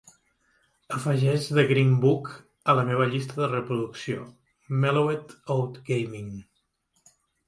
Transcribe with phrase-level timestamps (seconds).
[0.99, 2.31] Afegeix The Green Book
[2.73, 4.23] a la meva llista de reproducció
[4.87, 6.33] Mellowed Out Gaming.